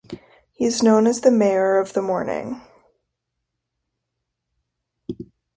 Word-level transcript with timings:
He 0.53 0.65
is 0.65 0.81
known 0.81 1.05
as 1.05 1.21
"The 1.21 1.29
Mayor 1.29 1.77
of 1.77 1.93
the 1.93 2.01
Morning". 2.01 2.59